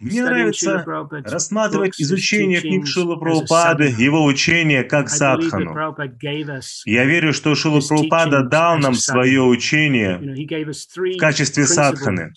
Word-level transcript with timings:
Мне 0.00 0.24
нравится 0.24 0.84
рассматривать 1.24 2.00
изучение 2.00 2.60
книг 2.60 2.86
Шила 2.86 3.16
Прабхупады, 3.16 3.84
его 3.96 4.24
учения 4.24 4.82
как 4.82 5.08
садхану. 5.08 5.74
Я 6.84 7.04
верю, 7.04 7.32
что 7.32 7.54
Шила 7.54 7.80
Прабхупада 7.80 8.42
дал 8.42 8.78
нам 8.78 8.94
свое 8.94 9.40
учение 9.42 10.18
в 10.18 11.16
качестве 11.18 11.64
садханы. 11.64 12.32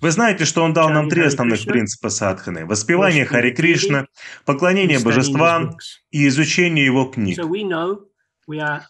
Вы 0.00 0.10
знаете, 0.10 0.44
что 0.44 0.62
он 0.62 0.72
дал 0.72 0.88
нам 0.90 1.08
три 1.08 1.22
основных 1.24 1.64
принципа 1.64 2.10
садханы. 2.10 2.64
Воспевание 2.64 3.24
Хари 3.26 3.50
Кришна, 3.50 4.06
поклонение 4.44 5.00
божествам 5.00 5.76
и 6.10 6.26
изучение 6.28 6.84
его 6.84 7.06
книг. 7.06 7.38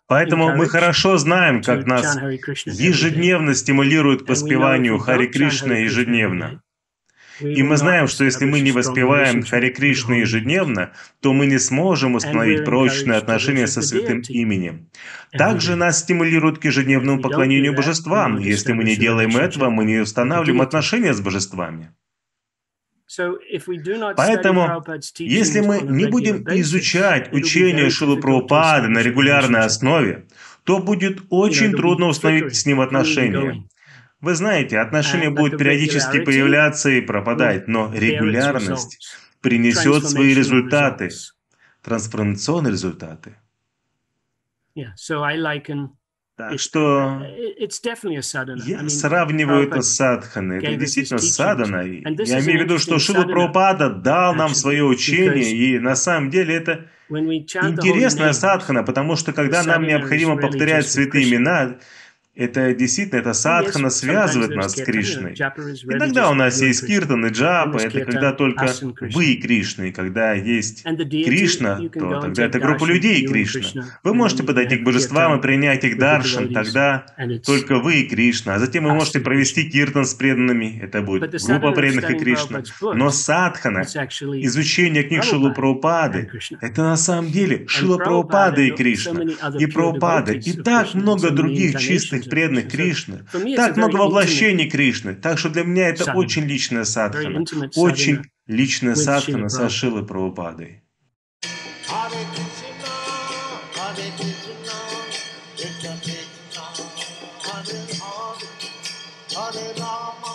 Поэтому 0.06 0.54
мы 0.56 0.68
хорошо 0.68 1.18
знаем, 1.18 1.62
как 1.62 1.86
нас 1.86 2.16
ежедневно 2.64 3.54
стимулируют 3.54 4.24
к 4.24 4.29
воспеванию 4.29 4.98
Хари 4.98 5.27
Кришна 5.27 5.79
ежедневно. 5.79 6.62
И 7.40 7.62
мы 7.62 7.77
знаем, 7.77 8.06
что 8.06 8.24
если 8.24 8.45
мы 8.45 8.60
не 8.60 8.73
воспеваем 8.73 9.42
Хари 9.42 9.70
Кришну 9.70 10.15
ежедневно, 10.15 10.92
то 11.20 11.32
мы 11.32 11.46
не 11.46 11.59
сможем 11.59 12.15
установить 12.15 12.65
прочные 12.65 13.18
отношения 13.18 13.66
со 13.66 13.82
святым 13.82 14.23
именем. 14.28 14.91
Также 15.32 15.77
нас 15.77 16.01
стимулируют 16.01 16.59
к 16.59 16.65
ежедневному 16.65 17.20
поклонению 17.20 17.74
божествам. 17.74 18.38
Если 18.38 18.73
мы 18.73 18.84
не 18.84 18.96
делаем 18.96 19.37
этого, 19.37 19.70
мы 19.70 19.84
не 19.84 19.98
устанавливаем 19.98 20.60
отношения 20.60 21.15
с 21.15 21.20
божествами. 21.20 21.95
Поэтому, 24.16 24.84
если 25.18 25.60
мы 25.60 25.80
не 25.80 26.06
будем 26.06 26.45
изучать 26.60 27.32
учение 27.32 27.91
Шилы 27.91 28.20
Прабхупады 28.20 28.88
на 28.88 29.01
регулярной 29.01 29.60
основе, 29.60 30.27
то 30.64 30.78
будет 30.78 31.23
очень 31.30 31.73
трудно 31.73 32.06
установить 32.06 32.54
с 32.54 32.66
ним 32.66 32.80
отношения. 32.80 33.65
Вы 34.20 34.34
знаете, 34.34 34.78
отношения 34.78 35.30
будут 35.30 35.59
периодически 35.59 36.20
появляться 36.20 36.91
и 36.91 37.01
пропадать, 37.01 37.66
но 37.66 37.92
регулярность 37.92 38.98
принесет 39.40 40.04
свои 40.09 40.35
результаты, 40.35 41.10
трансформационные 41.82 42.70
результаты. 42.73 43.35
Что 46.57 47.23
я 48.66 48.88
сравниваю 48.88 49.69
это 49.69 49.83
с 49.83 49.95
садханой. 49.95 50.59
Это 50.59 50.77
действительно 50.77 51.19
садхана. 51.19 51.82
Я 51.82 52.41
имею 52.41 52.60
в 52.60 52.63
виду, 52.65 52.79
что 52.79 52.99
Шила 52.99 53.24
Прабхупада 53.24 53.91
дал 53.91 54.35
нам 54.35 54.55
свое 54.55 54.85
учение, 54.85 55.51
и 55.51 55.79
на 55.79 55.95
самом 55.95 56.30
деле 56.30 56.55
это 56.55 56.87
интересная 57.09 58.32
садхана, 58.32 58.82
потому 58.82 59.16
что 59.16 59.32
когда 59.32 59.63
нам 59.65 59.82
необходимо 59.82 60.37
повторять 60.37 60.88
святые 60.88 61.29
имена, 61.29 61.77
это 62.41 62.74
действительно, 62.74 63.21
это 63.21 63.35
садхана 63.35 63.91
связывает 63.91 64.56
нас 64.56 64.72
с 64.72 64.83
Кришной. 64.83 65.34
Иногда 65.34 66.31
у 66.31 66.34
нас 66.34 66.60
есть 66.62 66.87
киртан 66.87 67.27
и 67.27 67.31
джапа, 67.31 67.77
это 67.77 68.00
когда 68.00 68.32
только 68.32 68.66
вы 69.12 69.27
и 69.27 69.41
Кришна, 69.41 69.87
и 69.87 69.93
когда 69.93 70.32
есть 70.32 70.82
Кришна, 70.84 71.78
то 71.93 72.21
тогда 72.21 72.44
это 72.47 72.59
группа 72.59 72.84
людей 72.84 73.22
и 73.22 73.27
Кришна. 73.27 73.84
Вы 74.03 74.15
можете 74.15 74.43
подойти 74.43 74.78
к 74.78 74.84
божествам 74.84 75.38
и 75.38 75.43
принять 75.43 75.84
их 75.84 75.99
даршан, 75.99 76.53
тогда 76.53 77.06
только 77.44 77.78
вы 77.78 78.00
и 78.00 78.09
Кришна. 78.09 78.54
А 78.54 78.59
затем 78.59 78.84
вы 78.84 78.94
можете 78.94 79.21
провести 79.21 79.69
киртан 79.69 80.06
с 80.06 80.15
преданными, 80.15 80.81
это 80.82 81.03
будет 81.03 81.31
группа 81.43 81.72
преданных 81.72 82.10
и 82.10 82.15
Кришна. 82.15 82.62
Но 82.81 83.10
садхана, 83.10 83.82
изучение 83.82 85.03
книг 85.03 85.25
Шилу 85.25 85.53
Прабхупады, 85.53 86.31
это 86.60 86.82
на 86.82 86.97
самом 86.97 87.31
деле 87.31 87.66
Шила 87.69 87.99
Прабхупада 87.99 88.62
и 88.62 88.71
Кришна, 88.71 89.25
и 89.59 89.66
Прабхупада, 89.66 90.32
и 90.32 90.53
так 90.53 90.94
много 90.94 91.31
других 91.31 91.78
чистых 91.78 92.00
чистых 92.00 92.29
преданных 92.31 92.70
Кришны, 92.70 93.25
так 93.56 93.76
много 93.76 93.97
воплощений 93.97 94.70
Кришны, 94.70 95.14
так 95.14 95.38
что 95.38 95.50
для 95.50 95.64
меня 95.64 95.88
это 95.88 96.12
очень 96.12 96.44
личная 96.44 96.84
садхана, 96.84 97.44
очень 97.75 98.22
личная 98.47 98.94
садхана 98.94 99.48
со 99.48 99.69
Шилой 99.69 100.06
Прабхупадой. 100.06 100.82
Hare 109.50 109.72
Rama, 109.78 110.32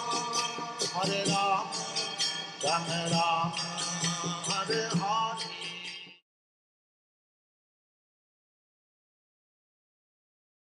Hare 0.94 1.24
Rama, 1.28 1.72
Rama 2.64 3.00
Rama, 3.12 3.66